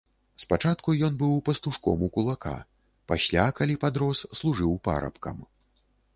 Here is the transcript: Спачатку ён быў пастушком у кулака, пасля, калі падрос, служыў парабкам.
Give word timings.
Спачатку 0.43 0.93
ён 1.07 1.19
быў 1.19 1.35
пастушком 1.49 1.97
у 2.07 2.09
кулака, 2.15 2.55
пасля, 3.13 3.45
калі 3.61 3.77
падрос, 3.85 4.27
служыў 4.43 4.77
парабкам. 4.91 5.37